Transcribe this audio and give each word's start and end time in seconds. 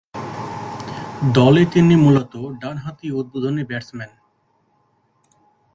দলে 1.33 1.63
তিনি 1.65 1.95
মূলতঃ 1.95 2.35
ডানহাতি 2.61 3.07
উদ্বোধনী 3.11 3.63
ব্যাটসম্যান। 3.63 4.11